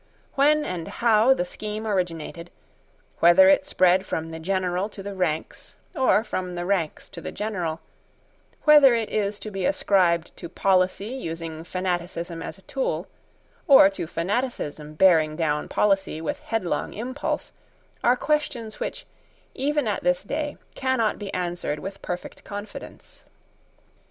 When 0.33 0.65
and 0.65 0.87
how 0.87 1.35
the 1.35 1.45
scheme 1.45 1.85
originated; 1.85 2.49
whether 3.19 3.47
it 3.49 3.67
spread 3.67 4.03
from 4.03 4.31
the 4.31 4.39
general 4.39 4.89
to 4.89 5.03
the 5.03 5.13
ranks, 5.13 5.75
or 5.95 6.23
from 6.23 6.55
the 6.55 6.65
ranks 6.65 7.07
to 7.09 7.21
the 7.21 7.31
general; 7.31 7.81
whether 8.63 8.95
it 8.95 9.11
is 9.11 9.37
to 9.37 9.51
be 9.51 9.63
ascribed 9.63 10.35
to 10.37 10.49
policy 10.49 11.05
using 11.09 11.63
fanaticism 11.63 12.41
as 12.41 12.57
a 12.57 12.63
tool, 12.63 13.05
or 13.67 13.91
to 13.91 14.07
fanaticism 14.07 14.95
bearing 14.95 15.35
down 15.35 15.69
policy 15.69 16.19
with 16.19 16.39
headlong 16.39 16.93
impulse, 16.93 17.51
are 18.03 18.15
questions 18.17 18.79
which, 18.79 19.05
even 19.53 19.87
at 19.87 20.03
this 20.03 20.23
day, 20.23 20.57
cannot 20.73 21.19
be 21.19 21.31
answered 21.31 21.77
with 21.77 22.01
perfect 22.01 22.43
confidence. 22.43 23.23